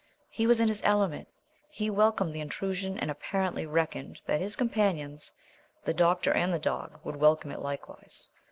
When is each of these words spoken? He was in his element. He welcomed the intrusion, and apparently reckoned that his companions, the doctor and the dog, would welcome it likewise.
He 0.31 0.47
was 0.47 0.59
in 0.59 0.67
his 0.67 0.81
element. 0.83 1.27
He 1.69 1.87
welcomed 1.91 2.33
the 2.33 2.39
intrusion, 2.41 2.97
and 2.97 3.11
apparently 3.11 3.67
reckoned 3.67 4.19
that 4.25 4.41
his 4.41 4.55
companions, 4.55 5.31
the 5.85 5.93
doctor 5.93 6.33
and 6.33 6.51
the 6.51 6.57
dog, 6.57 6.99
would 7.03 7.17
welcome 7.17 7.51
it 7.51 7.59
likewise. 7.59 8.29